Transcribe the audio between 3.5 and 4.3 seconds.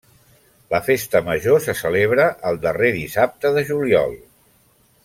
de juliol.